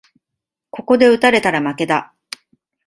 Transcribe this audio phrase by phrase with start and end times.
[0.71, 2.15] ここで打たれたら負けだ